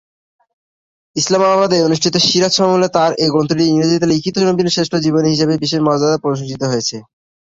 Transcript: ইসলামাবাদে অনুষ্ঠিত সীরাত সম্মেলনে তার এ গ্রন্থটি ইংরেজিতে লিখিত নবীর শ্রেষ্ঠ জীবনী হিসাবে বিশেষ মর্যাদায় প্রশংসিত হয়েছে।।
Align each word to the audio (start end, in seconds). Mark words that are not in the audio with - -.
ইসলামাবাদে 1.15 1.77
অনুষ্ঠিত 1.81 2.15
সীরাত 2.27 2.53
সম্মেলনে 2.57 2.89
তার 2.97 3.11
এ 3.15 3.27
গ্রন্থটি 3.29 3.63
ইংরেজিতে 3.65 4.07
লিখিত 4.13 4.35
নবীর 4.39 4.73
শ্রেষ্ঠ 4.75 4.93
জীবনী 5.05 5.27
হিসাবে 5.29 5.53
বিশেষ 5.63 5.79
মর্যাদায় 5.81 6.23
প্রশংসিত 6.23 6.61
হয়েছে।। 6.71 6.97